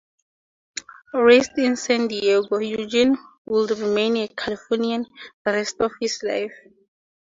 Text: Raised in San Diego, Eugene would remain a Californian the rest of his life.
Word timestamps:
Raised 1.13 1.59
in 1.59 1.75
San 1.75 2.07
Diego, 2.07 2.57
Eugene 2.57 3.19
would 3.45 3.69
remain 3.77 4.17
a 4.17 4.27
Californian 4.29 5.05
the 5.45 5.51
rest 5.51 5.79
of 5.79 5.91
his 6.01 6.23
life. 6.23 6.55